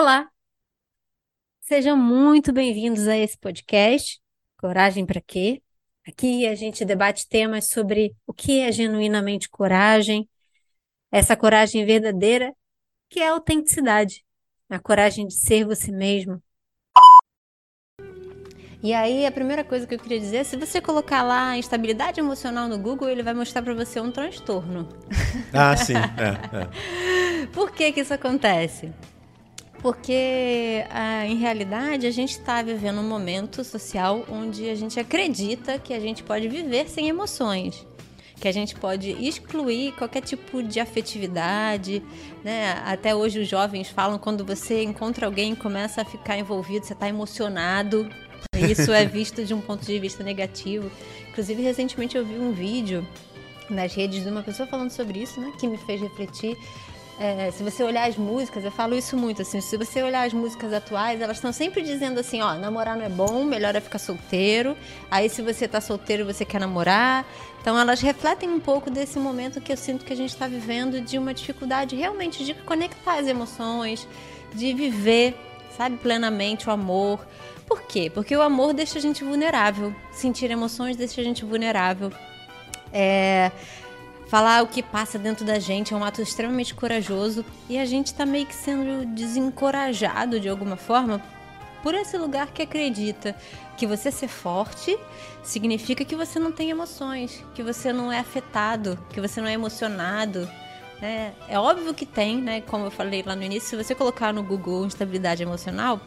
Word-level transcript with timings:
Olá, 0.00 0.30
sejam 1.60 1.96
muito 1.96 2.52
bem-vindos 2.52 3.08
a 3.08 3.16
esse 3.16 3.36
podcast, 3.36 4.20
Coragem 4.56 5.04
para 5.04 5.20
quê? 5.20 5.60
Aqui 6.06 6.46
a 6.46 6.54
gente 6.54 6.84
debate 6.84 7.28
temas 7.28 7.68
sobre 7.68 8.14
o 8.24 8.32
que 8.32 8.60
é 8.60 8.70
genuinamente 8.70 9.48
coragem, 9.48 10.28
essa 11.10 11.36
coragem 11.36 11.84
verdadeira, 11.84 12.54
que 13.10 13.18
é 13.18 13.28
a 13.28 13.32
autenticidade, 13.32 14.24
a 14.70 14.78
coragem 14.78 15.26
de 15.26 15.34
ser 15.34 15.64
você 15.64 15.90
mesmo. 15.90 16.40
E 18.80 18.94
aí, 18.94 19.26
a 19.26 19.32
primeira 19.32 19.64
coisa 19.64 19.84
que 19.84 19.96
eu 19.96 19.98
queria 19.98 20.20
dizer, 20.20 20.44
se 20.44 20.56
você 20.56 20.80
colocar 20.80 21.24
lá 21.24 21.56
instabilidade 21.56 22.20
emocional 22.20 22.68
no 22.68 22.78
Google, 22.78 23.08
ele 23.08 23.24
vai 23.24 23.34
mostrar 23.34 23.62
para 23.62 23.74
você 23.74 23.98
um 23.98 24.12
transtorno. 24.12 24.88
Ah, 25.52 25.76
sim. 25.76 25.94
É, 25.96 27.42
é. 27.42 27.46
Por 27.52 27.72
que 27.72 27.90
que 27.90 28.02
isso 28.02 28.14
acontece? 28.14 28.92
Porque, 29.80 30.84
ah, 30.90 31.24
em 31.26 31.36
realidade, 31.36 32.06
a 32.06 32.10
gente 32.10 32.30
está 32.30 32.62
vivendo 32.62 33.00
um 33.00 33.08
momento 33.08 33.62
social 33.62 34.24
onde 34.28 34.68
a 34.68 34.74
gente 34.74 34.98
acredita 34.98 35.78
que 35.78 35.94
a 35.94 36.00
gente 36.00 36.22
pode 36.22 36.48
viver 36.48 36.88
sem 36.88 37.08
emoções, 37.08 37.86
que 38.40 38.48
a 38.48 38.52
gente 38.52 38.74
pode 38.74 39.10
excluir 39.24 39.92
qualquer 39.92 40.22
tipo 40.22 40.62
de 40.64 40.80
afetividade. 40.80 42.02
Né? 42.42 42.72
Até 42.84 43.14
hoje, 43.14 43.38
os 43.38 43.48
jovens 43.48 43.88
falam 43.88 44.18
quando 44.18 44.44
você 44.44 44.82
encontra 44.82 45.26
alguém 45.26 45.52
e 45.52 45.56
começa 45.56 46.02
a 46.02 46.04
ficar 46.04 46.36
envolvido, 46.36 46.84
você 46.84 46.92
está 46.92 47.08
emocionado. 47.08 48.08
Isso 48.56 48.92
é 48.92 49.06
visto 49.06 49.44
de 49.44 49.54
um 49.54 49.60
ponto 49.60 49.86
de 49.86 49.96
vista 50.00 50.24
negativo. 50.24 50.90
Inclusive, 51.30 51.62
recentemente 51.62 52.16
eu 52.16 52.26
vi 52.26 52.34
um 52.34 52.52
vídeo 52.52 53.06
nas 53.70 53.94
redes 53.94 54.24
de 54.24 54.28
uma 54.28 54.42
pessoa 54.42 54.66
falando 54.66 54.90
sobre 54.90 55.20
isso, 55.20 55.40
né, 55.40 55.52
que 55.60 55.68
me 55.68 55.76
fez 55.76 56.00
refletir 56.00 56.56
é, 57.20 57.50
se 57.50 57.64
você 57.64 57.82
olhar 57.82 58.08
as 58.08 58.16
músicas, 58.16 58.64
eu 58.64 58.70
falo 58.70 58.94
isso 58.94 59.16
muito, 59.16 59.42
assim, 59.42 59.60
se 59.60 59.76
você 59.76 60.00
olhar 60.02 60.24
as 60.24 60.32
músicas 60.32 60.72
atuais, 60.72 61.20
elas 61.20 61.38
estão 61.38 61.52
sempre 61.52 61.82
dizendo 61.82 62.20
assim, 62.20 62.40
ó, 62.40 62.54
namorar 62.54 62.96
não 62.96 63.04
é 63.04 63.08
bom, 63.08 63.42
melhor 63.42 63.74
é 63.74 63.80
ficar 63.80 63.98
solteiro. 63.98 64.76
Aí 65.10 65.28
se 65.28 65.42
você 65.42 65.66
tá 65.66 65.80
solteiro, 65.80 66.24
você 66.24 66.44
quer 66.44 66.60
namorar. 66.60 67.26
Então 67.60 67.76
elas 67.76 68.00
refletem 68.00 68.48
um 68.48 68.60
pouco 68.60 68.88
desse 68.88 69.18
momento 69.18 69.60
que 69.60 69.72
eu 69.72 69.76
sinto 69.76 70.04
que 70.04 70.12
a 70.12 70.16
gente 70.16 70.30
está 70.30 70.46
vivendo 70.46 71.00
de 71.00 71.18
uma 71.18 71.34
dificuldade 71.34 71.96
realmente 71.96 72.44
de 72.44 72.54
conectar 72.54 73.18
as 73.18 73.26
emoções, 73.26 74.06
de 74.54 74.72
viver, 74.72 75.34
sabe, 75.76 75.96
plenamente 75.96 76.68
o 76.68 76.70
amor. 76.70 77.26
Por 77.66 77.82
quê? 77.82 78.08
Porque 78.14 78.36
o 78.36 78.40
amor 78.40 78.72
deixa 78.72 78.96
a 78.98 79.02
gente 79.02 79.24
vulnerável. 79.24 79.92
Sentir 80.12 80.52
emoções 80.52 80.96
deixa 80.96 81.20
a 81.20 81.24
gente 81.24 81.44
vulnerável. 81.44 82.12
É 82.92 83.50
Falar 84.28 84.62
o 84.62 84.66
que 84.66 84.82
passa 84.82 85.18
dentro 85.18 85.42
da 85.42 85.58
gente 85.58 85.94
é 85.94 85.96
um 85.96 86.04
ato 86.04 86.20
extremamente 86.20 86.74
corajoso 86.74 87.42
e 87.66 87.78
a 87.78 87.86
gente 87.86 88.08
está 88.08 88.26
meio 88.26 88.44
que 88.44 88.54
sendo 88.54 89.06
desencorajado 89.06 90.38
de 90.38 90.50
alguma 90.50 90.76
forma 90.76 91.22
por 91.82 91.94
esse 91.94 92.18
lugar 92.18 92.48
que 92.48 92.60
acredita 92.60 93.34
que 93.78 93.86
você 93.86 94.10
ser 94.10 94.28
forte 94.28 94.98
significa 95.42 96.04
que 96.04 96.14
você 96.14 96.38
não 96.38 96.52
tem 96.52 96.68
emoções, 96.68 97.42
que 97.54 97.62
você 97.62 97.90
não 97.90 98.12
é 98.12 98.18
afetado, 98.18 98.98
que 99.10 99.20
você 99.20 99.40
não 99.40 99.48
é 99.48 99.54
emocionado. 99.54 100.46
Né? 101.00 101.32
É 101.48 101.58
óbvio 101.58 101.94
que 101.94 102.04
tem, 102.04 102.36
né? 102.36 102.60
Como 102.60 102.84
eu 102.84 102.90
falei 102.90 103.22
lá 103.24 103.34
no 103.34 103.42
início, 103.42 103.70
se 103.70 103.82
você 103.82 103.94
colocar 103.94 104.30
no 104.34 104.42
Google 104.42 104.84
instabilidade 104.84 105.42
emocional, 105.42 106.00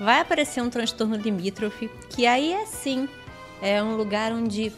vai 0.00 0.18
aparecer 0.18 0.60
um 0.60 0.70
transtorno 0.70 1.14
limítrofe, 1.14 1.88
que 2.08 2.26
aí 2.26 2.52
é 2.52 2.66
sim, 2.66 3.08
é 3.62 3.80
um 3.80 3.94
lugar 3.94 4.32
onde 4.32 4.72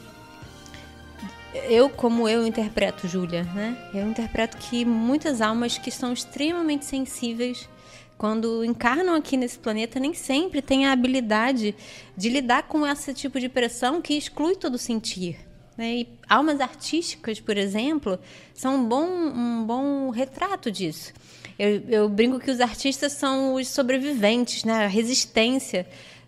eu, 1.55 1.91
como 1.91 2.29
eu 2.29 2.47
interpreto, 2.47 3.07
Júlia, 3.07 3.45
né? 3.45 3.77
Eu 3.93 4.09
interpreto 4.09 4.57
que 4.57 4.85
muitas 4.85 5.41
almas 5.41 5.77
que 5.77 5.91
são 5.91 6.13
extremamente 6.13 6.85
sensíveis, 6.85 7.69
quando 8.17 8.65
encarnam 8.65 9.15
aqui 9.15 9.37
nesse 9.37 9.59
planeta, 9.59 10.01
nem 10.01 10.15
sempre 10.15 10.63
têm 10.63 10.87
a 10.87 10.93
habilidade 10.93 11.75
de 12.17 12.29
lidar 12.29 12.65
com 12.65 12.87
esse 12.87 13.13
tipo 13.13 13.39
de 13.39 13.49
pressão 13.49 14.01
que 14.01 14.15
exclui 14.15 14.57
todo 14.57 14.79
sentir. 14.79 15.37
Né? 15.77 15.97
E 15.97 16.09
almas 16.29 16.61
artísticas, 16.61 17.41
por 17.41 17.57
exemplo, 17.57 18.19
são 18.55 18.77
um 18.77 18.85
bom, 18.87 19.07
um 19.07 19.65
bom 19.65 20.11
retrato 20.11 20.71
disso. 20.71 21.13
Eu, 21.59 21.83
eu 21.89 22.09
brinco 22.09 22.39
que 22.39 22.51
os 22.51 22.61
artistas 22.61 23.13
são 23.13 23.55
os 23.55 23.69
sobreviventes, 23.69 24.65
né? 24.65 24.85
a 24.85 24.89
resistência 24.89 25.87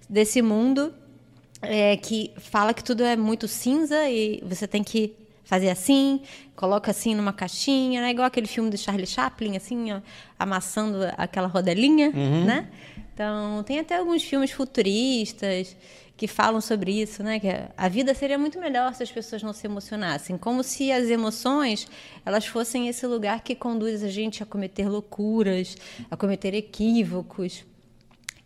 desse 0.09 0.43
mundo 0.43 0.93
é, 1.62 1.97
que 1.97 2.32
fala 2.37 2.75
que 2.75 2.84
tudo 2.84 3.03
é 3.04 3.16
muito 3.16 3.48
cinza 3.48 4.09
e 4.09 4.43
você 4.44 4.66
tem 4.66 4.82
que 4.82 5.15
fazer 5.44 5.71
assim, 5.71 6.22
coloca 6.56 6.91
assim 6.91 7.15
numa 7.15 7.32
caixinha, 7.32 8.00
né? 8.00 8.10
Igual 8.10 8.27
aquele 8.27 8.47
filme 8.47 8.71
do 8.71 8.78
Charlie 8.78 9.06
Chaplin, 9.06 9.56
assim, 9.56 9.93
ó, 9.93 10.00
amassando 10.38 10.99
aquela 11.16 11.47
rodelinha, 11.47 12.10
uhum. 12.15 12.44
né? 12.44 12.69
Então, 13.12 13.62
tem 13.62 13.78
até 13.78 13.97
alguns 13.97 14.25
filmes 14.25 14.50
futuristas 14.50 15.77
que 16.16 16.27
falam 16.27 16.60
sobre 16.60 17.00
isso, 17.00 17.22
né? 17.22 17.38
Que 17.38 17.49
a 17.77 17.88
vida 17.88 18.15
seria 18.15 18.38
muito 18.38 18.59
melhor 18.59 18.94
se 18.94 19.03
as 19.03 19.10
pessoas 19.10 19.43
não 19.43 19.53
se 19.53 19.66
emocionassem, 19.66 20.38
como 20.38 20.62
se 20.62 20.91
as 20.91 21.09
emoções 21.09 21.87
elas 22.25 22.47
fossem 22.47 22.88
esse 22.88 23.06
lugar 23.06 23.43
que 23.43 23.54
conduz 23.54 24.03
a 24.03 24.09
gente 24.09 24.43
a 24.43 24.47
cometer 24.47 24.88
loucuras, 24.88 25.77
a 26.10 26.16
cometer 26.16 26.54
equívocos. 26.54 27.65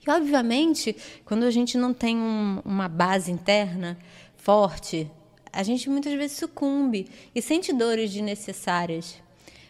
E, 0.07 0.11
obviamente, 0.11 0.97
quando 1.25 1.45
a 1.45 1.51
gente 1.51 1.77
não 1.77 1.93
tem 1.93 2.17
um, 2.17 2.61
uma 2.65 2.89
base 2.89 3.31
interna 3.31 3.99
forte, 4.37 5.11
a 5.53 5.63
gente 5.63 5.89
muitas 5.89 6.13
vezes 6.15 6.37
sucumbe 6.37 7.09
e 7.35 7.43
sente 7.43 7.73
dores 7.73 8.13
desnecessárias. 8.13 9.17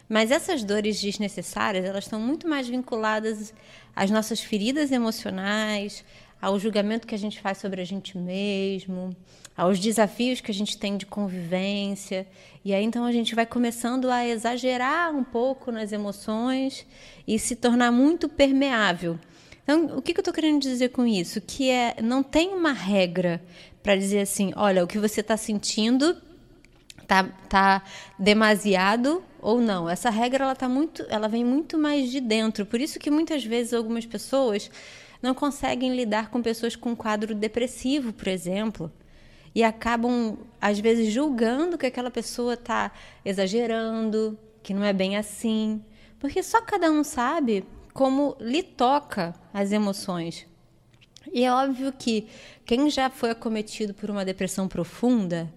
Mas 0.07 0.31
essas 0.31 0.63
dores 0.63 0.99
desnecessárias, 0.99 1.85
elas 1.85 2.05
estão 2.05 2.19
muito 2.19 2.47
mais 2.47 2.67
vinculadas 2.67 3.53
às 3.95 4.09
nossas 4.09 4.39
feridas 4.39 4.91
emocionais, 4.91 6.03
ao 6.41 6.57
julgamento 6.57 7.05
que 7.05 7.13
a 7.13 7.17
gente 7.17 7.39
faz 7.39 7.57
sobre 7.59 7.81
a 7.81 7.85
gente 7.85 8.17
mesmo, 8.17 9.15
aos 9.55 9.77
desafios 9.77 10.41
que 10.41 10.49
a 10.49 10.53
gente 10.53 10.77
tem 10.77 10.97
de 10.97 11.05
convivência. 11.05 12.25
E 12.63 12.73
aí 12.73 12.83
então 12.83 13.05
a 13.05 13.11
gente 13.11 13.35
vai 13.35 13.45
começando 13.45 14.09
a 14.09 14.25
exagerar 14.25 15.13
um 15.13 15.23
pouco 15.23 15.71
nas 15.71 15.91
emoções 15.91 16.87
e 17.27 17.37
se 17.37 17.55
tornar 17.55 17.91
muito 17.91 18.27
permeável. 18.27 19.19
Então, 19.69 19.85
o 19.95 20.01
que, 20.01 20.13
que 20.13 20.19
eu 20.19 20.21
estou 20.21 20.33
querendo 20.33 20.59
dizer 20.59 20.89
com 20.89 21.05
isso? 21.05 21.39
Que 21.39 21.69
é 21.69 21.97
não 22.01 22.23
tem 22.23 22.55
uma 22.55 22.71
regra 22.71 23.39
para 23.83 23.95
dizer 23.95 24.21
assim, 24.21 24.51
olha, 24.55 24.83
o 24.83 24.87
que 24.87 24.97
você 24.97 25.21
está 25.21 25.37
sentindo 25.37 26.17
tá, 27.05 27.25
tá 27.47 27.83
demasiado 28.17 29.23
ou 29.39 29.61
não. 29.61 29.87
Essa 29.87 30.09
regra 30.09 30.43
ela 30.43 30.55
tá 30.55 30.67
muito, 30.67 31.05
ela 31.07 31.27
vem 31.27 31.45
muito 31.45 31.77
mais 31.77 32.09
de 32.09 32.19
dentro. 32.19 32.65
Por 32.65 32.81
isso 32.81 32.97
que 32.97 33.11
muitas 33.11 33.45
vezes 33.45 33.71
algumas 33.71 34.07
pessoas 34.07 34.71
não 35.21 35.35
conseguem 35.35 35.95
lidar 35.95 36.31
com 36.31 36.41
pessoas 36.41 36.75
com 36.75 36.95
quadro 36.95 37.35
depressivo, 37.35 38.11
por 38.11 38.27
exemplo, 38.27 38.91
e 39.53 39.63
acabam 39.63 40.35
às 40.59 40.79
vezes 40.79 41.13
julgando 41.13 41.77
que 41.77 41.85
aquela 41.85 42.09
pessoa 42.09 42.55
está 42.55 42.91
exagerando, 43.23 44.35
que 44.63 44.73
não 44.73 44.83
é 44.83 44.93
bem 44.93 45.15
assim, 45.15 45.79
porque 46.17 46.41
só 46.41 46.59
cada 46.59 46.89
um 46.89 47.03
sabe 47.03 47.63
como 47.93 48.35
lhe 48.39 48.63
toca 48.63 49.33
as 49.53 49.71
emoções. 49.71 50.45
E 51.31 51.43
é 51.43 51.51
óbvio 51.51 51.91
que 51.91 52.27
quem 52.65 52.89
já 52.89 53.09
foi 53.09 53.31
acometido 53.31 53.93
por 53.93 54.09
uma 54.09 54.25
depressão 54.25 54.67
profunda 54.67 55.51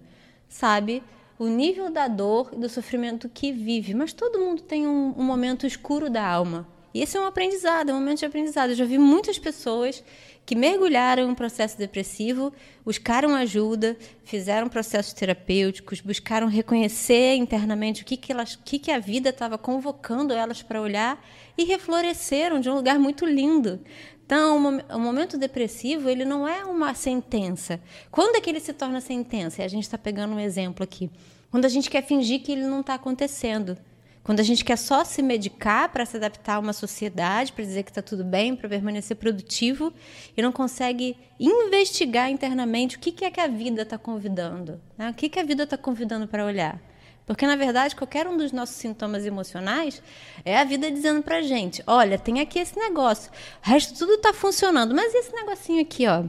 sabe 0.47 1.01
o 1.39 1.47
nível 1.47 1.89
da 1.89 2.07
dor 2.07 2.51
e 2.53 2.57
do 2.57 2.69
sofrimento 2.69 3.27
que 3.27 3.51
vive. 3.51 3.93
Mas 3.93 4.13
todo 4.13 4.39
mundo 4.39 4.61
tem 4.61 4.87
um, 4.87 5.13
um 5.17 5.23
momento 5.23 5.65
escuro 5.65 6.09
da 6.09 6.25
alma. 6.25 6.67
E 6.93 7.01
esse 7.01 7.17
é 7.17 7.19
um 7.19 7.25
aprendizado, 7.25 7.89
é 7.89 7.93
um 7.93 7.99
momento 7.99 8.19
de 8.19 8.25
aprendizado. 8.25 8.69
Eu 8.69 8.75
já 8.75 8.85
vi 8.85 8.97
muitas 8.97 9.39
pessoas 9.39 10.03
que 10.45 10.55
mergulharam 10.55 11.23
em 11.23 11.29
um 11.29 11.35
processo 11.35 11.77
depressivo, 11.77 12.53
buscaram 12.85 13.33
ajuda, 13.33 13.97
fizeram 14.23 14.67
processos 14.67 15.13
terapêuticos, 15.13 16.01
buscaram 16.01 16.47
reconhecer 16.47 17.35
internamente 17.35 18.03
o 18.03 18.05
que, 18.05 18.17
que, 18.17 18.31
elas, 18.31 18.55
que, 18.55 18.77
que 18.77 18.91
a 18.91 18.99
vida 18.99 19.29
estava 19.29 19.57
convocando 19.57 20.33
elas 20.33 20.61
para 20.61 20.81
olhar 20.81 21.23
e 21.57 21.63
refloresceram 21.63 22.59
de 22.59 22.69
um 22.69 22.75
lugar 22.75 22.99
muito 22.99 23.25
lindo. 23.25 23.79
Então, 24.25 24.81
o 24.89 24.99
momento 24.99 25.37
depressivo 25.37 26.09
ele 26.09 26.25
não 26.25 26.47
é 26.47 26.63
uma 26.65 26.93
sentença. 26.93 27.79
Quando 28.11 28.35
é 28.35 28.41
que 28.41 28.49
ele 28.49 28.59
se 28.59 28.73
torna 28.73 29.01
sentença? 29.01 29.61
E 29.61 29.65
a 29.65 29.67
gente 29.67 29.83
está 29.83 29.97
pegando 29.97 30.35
um 30.35 30.39
exemplo 30.39 30.83
aqui. 30.83 31.09
Quando 31.49 31.65
a 31.65 31.69
gente 31.69 31.89
quer 31.89 32.03
fingir 32.03 32.41
que 32.41 32.51
ele 32.51 32.65
não 32.65 32.81
está 32.81 32.95
acontecendo. 32.95 33.77
Quando 34.23 34.39
a 34.39 34.43
gente 34.43 34.63
quer 34.63 34.77
só 34.77 35.03
se 35.03 35.21
medicar 35.21 35.89
para 35.89 36.05
se 36.05 36.15
adaptar 36.15 36.55
a 36.55 36.59
uma 36.59 36.71
sociedade, 36.71 37.51
para 37.51 37.65
dizer 37.65 37.83
que 37.83 37.91
está 37.91 38.01
tudo 38.01 38.23
bem, 38.23 38.55
para 38.55 38.69
permanecer 38.69 39.17
produtivo, 39.17 39.93
e 40.35 40.41
não 40.41 40.51
consegue 40.51 41.17
investigar 41.37 42.29
internamente 42.29 42.95
o 42.95 42.99
que, 42.99 43.11
que 43.11 43.25
é 43.25 43.31
que 43.31 43.41
a 43.41 43.47
vida 43.47 43.81
está 43.81 43.97
convidando. 43.97 44.79
Né? 44.97 45.09
O 45.09 45.13
que, 45.13 45.27
que 45.27 45.39
a 45.39 45.43
vida 45.43 45.63
está 45.63 45.77
convidando 45.77 46.25
para 46.25 46.45
olhar. 46.45 46.79
Porque, 47.25 47.45
na 47.45 47.55
verdade, 47.55 47.95
qualquer 47.95 48.27
um 48.27 48.37
dos 48.37 48.51
nossos 48.51 48.75
sintomas 48.75 49.25
emocionais 49.25 50.01
é 50.43 50.57
a 50.57 50.63
vida 50.63 50.89
dizendo 50.89 51.21
pra 51.21 51.41
gente: 51.41 51.83
olha, 51.85 52.17
tem 52.17 52.39
aqui 52.39 52.59
esse 52.59 52.77
negócio, 52.77 53.31
o 53.31 53.69
resto 53.69 53.97
tudo 53.97 54.17
tá 54.17 54.33
funcionando, 54.33 54.95
mas 54.95 55.13
esse 55.13 55.33
negocinho 55.33 55.81
aqui, 55.81 56.07
ó. 56.07 56.23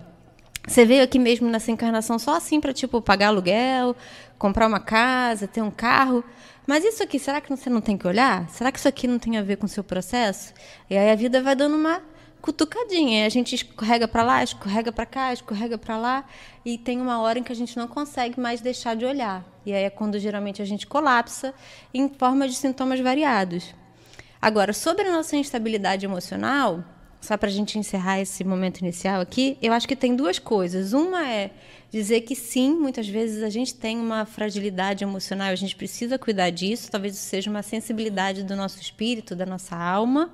Você 0.66 0.86
veio 0.86 1.04
aqui 1.04 1.18
mesmo 1.18 1.48
nessa 1.48 1.70
encarnação 1.70 2.18
só 2.18 2.36
assim 2.36 2.58
para 2.58 2.72
tipo 2.72 3.00
pagar 3.02 3.28
aluguel, 3.28 3.94
comprar 4.38 4.66
uma 4.66 4.80
casa, 4.80 5.46
ter 5.46 5.62
um 5.62 5.70
carro. 5.70 6.24
Mas 6.66 6.82
isso 6.82 7.02
aqui, 7.02 7.18
será 7.18 7.40
que 7.40 7.50
você 7.50 7.68
não 7.68 7.82
tem 7.82 7.98
que 7.98 8.06
olhar? 8.06 8.48
Será 8.48 8.72
que 8.72 8.78
isso 8.78 8.88
aqui 8.88 9.06
não 9.06 9.18
tem 9.18 9.36
a 9.36 9.42
ver 9.42 9.56
com 9.56 9.66
o 9.66 9.68
seu 9.68 9.84
processo? 9.84 10.54
E 10.88 10.96
aí 10.96 11.10
a 11.10 11.14
vida 11.14 11.42
vai 11.42 11.54
dando 11.54 11.76
uma 11.76 12.00
cutucadinha. 12.40 13.26
A 13.26 13.28
gente 13.28 13.54
escorrega 13.54 14.08
para 14.08 14.22
lá, 14.22 14.42
escorrega 14.42 14.90
para 14.90 15.04
cá, 15.04 15.32
escorrega 15.34 15.76
para 15.76 15.98
lá 15.98 16.24
e 16.64 16.78
tem 16.78 16.98
uma 17.00 17.20
hora 17.20 17.38
em 17.38 17.42
que 17.42 17.52
a 17.52 17.56
gente 17.56 17.76
não 17.76 17.86
consegue 17.86 18.40
mais 18.40 18.62
deixar 18.62 18.96
de 18.96 19.04
olhar. 19.04 19.44
E 19.66 19.72
aí 19.74 19.84
é 19.84 19.90
quando 19.90 20.18
geralmente 20.18 20.62
a 20.62 20.64
gente 20.64 20.86
colapsa 20.86 21.54
em 21.92 22.08
forma 22.08 22.48
de 22.48 22.54
sintomas 22.54 23.00
variados. 23.00 23.74
Agora, 24.40 24.72
sobre 24.72 25.08
a 25.08 25.12
nossa 25.12 25.36
instabilidade 25.36 26.04
emocional, 26.06 26.84
só 27.24 27.38
para 27.38 27.48
a 27.48 27.52
gente 27.52 27.78
encerrar 27.78 28.20
esse 28.20 28.44
momento 28.44 28.80
inicial 28.80 29.20
aqui, 29.20 29.56
eu 29.62 29.72
acho 29.72 29.88
que 29.88 29.96
tem 29.96 30.14
duas 30.14 30.38
coisas. 30.38 30.92
Uma 30.92 31.26
é 31.26 31.50
dizer 31.90 32.20
que 32.20 32.36
sim, 32.36 32.74
muitas 32.74 33.08
vezes 33.08 33.42
a 33.42 33.48
gente 33.48 33.74
tem 33.74 33.98
uma 33.98 34.26
fragilidade 34.26 35.02
emocional, 35.02 35.48
a 35.48 35.54
gente 35.54 35.74
precisa 35.74 36.18
cuidar 36.18 36.50
disso, 36.50 36.90
talvez 36.90 37.14
isso 37.14 37.24
seja 37.24 37.48
uma 37.48 37.62
sensibilidade 37.62 38.42
do 38.42 38.54
nosso 38.54 38.78
espírito, 38.78 39.34
da 39.34 39.46
nossa 39.46 39.74
alma. 39.74 40.32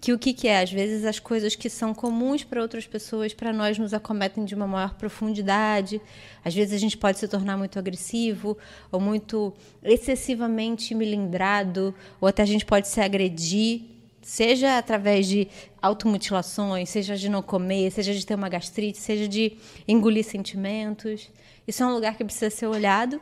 Que 0.00 0.12
o 0.12 0.18
que, 0.18 0.32
que 0.32 0.46
é? 0.46 0.60
Às 0.60 0.72
vezes 0.72 1.04
as 1.04 1.18
coisas 1.18 1.54
que 1.54 1.68
são 1.68 1.92
comuns 1.92 2.42
para 2.42 2.62
outras 2.62 2.86
pessoas, 2.86 3.32
para 3.32 3.52
nós 3.52 3.78
nos 3.78 3.94
acometem 3.94 4.44
de 4.44 4.54
uma 4.54 4.66
maior 4.66 4.94
profundidade. 4.94 6.00
Às 6.44 6.54
vezes 6.54 6.72
a 6.72 6.78
gente 6.78 6.96
pode 6.96 7.18
se 7.18 7.28
tornar 7.28 7.56
muito 7.56 7.78
agressivo, 7.78 8.56
ou 8.90 9.00
muito 9.00 9.52
excessivamente 9.82 10.94
milindrado, 10.94 11.94
ou 12.20 12.28
até 12.28 12.42
a 12.42 12.46
gente 12.46 12.64
pode 12.64 12.88
se 12.88 13.00
agredir 13.00 13.97
seja 14.22 14.78
através 14.78 15.26
de 15.26 15.48
automutilações, 15.80 16.88
seja 16.90 17.16
de 17.16 17.28
não 17.28 17.42
comer, 17.42 17.90
seja 17.90 18.12
de 18.12 18.24
ter 18.24 18.34
uma 18.34 18.48
gastrite, 18.48 18.98
seja 18.98 19.26
de 19.26 19.56
engolir 19.86 20.24
sentimentos. 20.24 21.30
Isso 21.66 21.82
é 21.82 21.86
um 21.86 21.94
lugar 21.94 22.16
que 22.16 22.24
precisa 22.24 22.50
ser 22.50 22.66
olhado. 22.66 23.20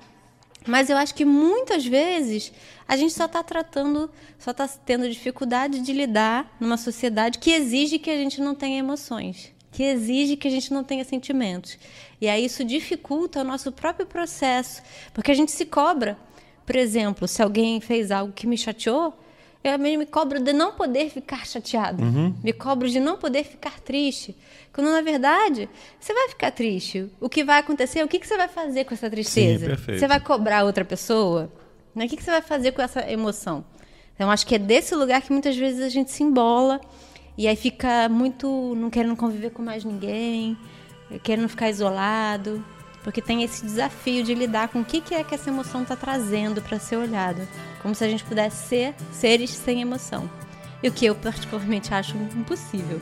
Mas 0.66 0.90
eu 0.90 0.96
acho 0.96 1.14
que 1.14 1.24
muitas 1.24 1.86
vezes 1.86 2.52
a 2.88 2.96
gente 2.96 3.12
só 3.12 3.26
está 3.26 3.42
tratando, 3.42 4.10
só 4.38 4.50
está 4.50 4.66
tendo 4.66 5.08
dificuldade 5.08 5.80
de 5.80 5.92
lidar 5.92 6.56
numa 6.58 6.76
sociedade 6.76 7.38
que 7.38 7.52
exige 7.52 8.00
que 8.00 8.10
a 8.10 8.16
gente 8.16 8.40
não 8.40 8.54
tenha 8.54 8.78
emoções, 8.78 9.52
que 9.70 9.84
exige 9.84 10.36
que 10.36 10.48
a 10.48 10.50
gente 10.50 10.72
não 10.72 10.82
tenha 10.82 11.04
sentimentos. 11.04 11.78
E 12.20 12.28
aí 12.28 12.44
isso 12.44 12.64
dificulta 12.64 13.42
o 13.42 13.44
nosso 13.44 13.70
próprio 13.70 14.06
processo, 14.06 14.82
porque 15.14 15.30
a 15.30 15.34
gente 15.34 15.52
se 15.52 15.64
cobra. 15.64 16.18
Por 16.64 16.74
exemplo, 16.74 17.28
se 17.28 17.40
alguém 17.40 17.80
fez 17.80 18.10
algo 18.10 18.32
que 18.32 18.46
me 18.46 18.58
chateou, 18.58 19.16
eu 19.74 19.78
mesmo 19.78 19.98
me 19.98 20.06
cobro 20.06 20.40
de 20.40 20.52
não 20.52 20.72
poder 20.72 21.10
ficar 21.10 21.46
chateado. 21.46 22.02
Uhum. 22.02 22.34
Me 22.42 22.52
cobro 22.52 22.88
de 22.88 23.00
não 23.00 23.16
poder 23.16 23.44
ficar 23.44 23.80
triste. 23.80 24.36
Quando, 24.72 24.90
na 24.90 25.00
verdade, 25.00 25.68
você 25.98 26.12
vai 26.12 26.28
ficar 26.28 26.50
triste. 26.50 27.10
O 27.20 27.28
que 27.28 27.42
vai 27.42 27.60
acontecer, 27.60 28.04
o 28.04 28.08
que, 28.08 28.18
que 28.18 28.26
você 28.26 28.36
vai 28.36 28.48
fazer 28.48 28.84
com 28.84 28.94
essa 28.94 29.08
tristeza? 29.10 29.76
Sim, 29.76 29.98
você 29.98 30.06
vai 30.06 30.20
cobrar 30.20 30.64
outra 30.64 30.84
pessoa? 30.84 31.50
Né? 31.94 32.04
O 32.04 32.08
que, 32.08 32.16
que 32.16 32.22
você 32.22 32.30
vai 32.30 32.42
fazer 32.42 32.72
com 32.72 32.82
essa 32.82 33.10
emoção? 33.10 33.64
Então, 34.14 34.30
acho 34.30 34.46
que 34.46 34.54
é 34.54 34.58
desse 34.58 34.94
lugar 34.94 35.20
que 35.22 35.32
muitas 35.32 35.56
vezes 35.56 35.80
a 35.82 35.88
gente 35.88 36.10
se 36.10 36.22
embola 36.22 36.80
e 37.36 37.46
aí 37.46 37.56
fica 37.56 38.08
muito 38.08 38.74
não 38.76 38.88
querendo 38.88 39.16
conviver 39.16 39.50
com 39.50 39.62
mais 39.62 39.84
ninguém, 39.84 40.56
querendo 41.22 41.48
ficar 41.48 41.68
isolado 41.68 42.64
porque 43.06 43.22
tem 43.22 43.44
esse 43.44 43.64
desafio 43.64 44.24
de 44.24 44.34
lidar 44.34 44.66
com 44.66 44.80
o 44.80 44.84
que, 44.84 45.14
é 45.14 45.22
que 45.22 45.32
essa 45.32 45.48
emoção 45.48 45.82
está 45.82 45.94
trazendo 45.94 46.60
para 46.60 46.76
ser 46.80 46.96
olhado, 46.96 47.46
como 47.80 47.94
se 47.94 48.02
a 48.02 48.08
gente 48.08 48.24
pudesse 48.24 48.66
ser 48.66 48.94
seres 49.12 49.50
sem 49.50 49.80
emoção. 49.80 50.28
E 50.82 50.88
o 50.88 50.92
que 50.92 51.06
eu 51.06 51.14
particularmente 51.14 51.94
acho 51.94 52.16
impossível. 52.16 53.00